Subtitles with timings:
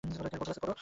[0.03, 0.73] কোন ক্লাসে পড়ো?